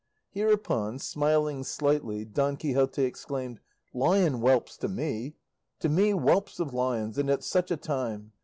[0.31, 3.59] Hereupon, smiling slightly, Don Quixote exclaimed,
[3.93, 5.35] "Lion whelps to me!
[5.77, 8.31] to me whelps of lions, and at such a time!